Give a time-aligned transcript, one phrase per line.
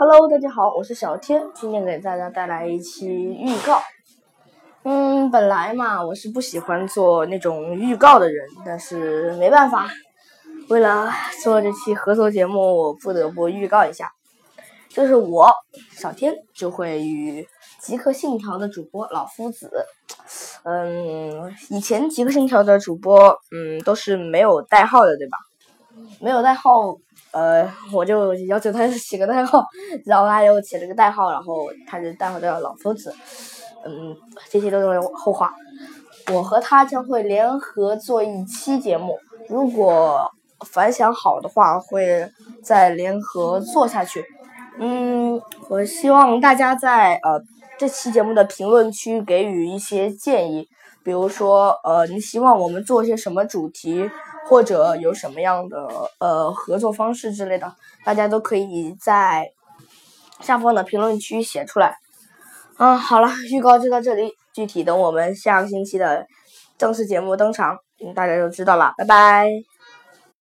[0.00, 3.82] Hello，大家好，我是小天，今天给大家带来一期预告。
[4.84, 9.88] 嗯，本来嘛，我是不喜欢做那种预告的人，但是没办法，
[10.68, 11.10] 为了
[11.42, 14.12] 做这期合作节目，我不得不预告一下。
[14.88, 15.52] 就是我
[15.90, 17.42] 小天就会与
[17.80, 19.68] 《极客信条》的主播老夫子，
[20.62, 25.38] 嗯，以前《极客信条》的主播，嗯，都是没有代号的，对吧？
[26.20, 26.96] 没有代号。
[27.30, 29.62] 呃，我就要求他写个代号，
[30.06, 33.14] 然后他又起了个代号，然后他的代号叫老夫子。
[33.84, 34.16] 嗯，
[34.48, 35.54] 这些都是后话。
[36.32, 39.18] 我和他将会联合做一期节目，
[39.48, 40.30] 如果
[40.66, 42.30] 反响好的话，会
[42.62, 44.24] 再联合做下去。
[44.78, 47.42] 嗯，我希望大家在呃
[47.78, 50.66] 这期节目的评论区给予一些建议，
[51.08, 54.10] 比如说呃你希望我们做些什么主题。
[54.48, 55.86] 或者有什么样的
[56.20, 57.70] 呃合作方式之类的，
[58.02, 59.52] 大家都可以在
[60.40, 61.98] 下方的评论区写出来。
[62.78, 66.26] 嗯，好了，预告就到这里，具体等我们下个星期的
[66.78, 67.76] 正式节目登场，
[68.14, 68.94] 大家就知道了。
[68.96, 69.67] 拜拜。